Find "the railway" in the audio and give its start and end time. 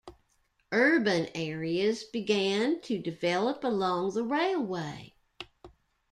4.15-5.13